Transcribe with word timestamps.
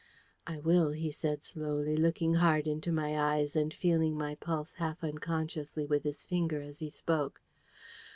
"I 0.47 0.57
will," 0.57 0.89
he 0.93 1.11
said 1.11 1.43
slowly, 1.43 1.95
looking 1.95 2.33
hard 2.33 2.65
into 2.65 2.91
my 2.91 3.15
eyes, 3.15 3.55
and 3.55 3.71
feeling 3.71 4.17
my 4.17 4.33
pulse 4.33 4.73
half 4.73 5.03
unconsciously 5.03 5.85
with 5.85 6.01
his 6.05 6.25
finger 6.25 6.59
as 6.63 6.79
he 6.79 6.89
spoke. 6.89 7.39